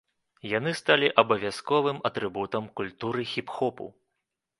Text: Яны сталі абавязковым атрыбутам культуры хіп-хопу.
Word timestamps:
Яны 0.51 0.71
сталі 0.77 1.09
абавязковым 1.23 1.99
атрыбутам 2.11 2.63
культуры 2.81 3.27
хіп-хопу. 3.35 3.91